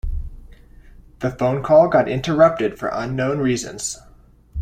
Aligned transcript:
The 1.19 1.29
phone 1.29 1.61
call 1.61 1.87
got 1.87 2.09
interrupted 2.09 2.79
for 2.79 2.89
unknown 2.91 3.37
reasons. 3.37 3.99